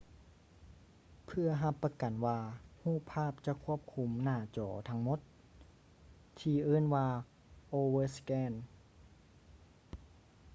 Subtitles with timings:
[1.25, 2.39] ເພື່ອຮັບປະກັນວ່າ
[2.83, 5.19] ຮູບພາບຈະຄວບຄຸມໜ້າຈໍທັງໝົດ
[6.39, 7.07] ທີ່ເອີ້ນວ່າ
[7.73, 8.53] overscan